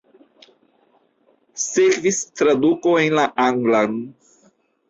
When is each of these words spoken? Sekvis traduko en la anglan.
Sekvis 1.65 2.19
traduko 2.41 2.97
en 3.05 3.15
la 3.21 3.29
anglan. 3.47 3.99